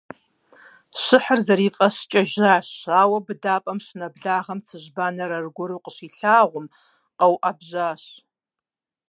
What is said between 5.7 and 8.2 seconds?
къыщилъагъум, къэуӀэбжьащ.